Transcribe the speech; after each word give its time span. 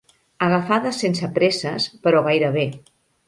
Agafades 0.45 1.01
sense 1.03 1.29
presses, 1.37 1.87
però 2.07 2.25
gairebé. 2.31 2.67